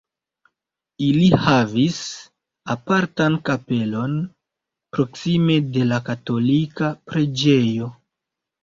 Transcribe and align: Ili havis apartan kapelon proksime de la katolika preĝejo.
Ili 1.07 1.27
havis 1.43 1.99
apartan 2.77 3.37
kapelon 3.51 4.17
proksime 4.97 5.63
de 5.77 5.87
la 5.93 6.03
katolika 6.11 6.95
preĝejo. 7.13 7.97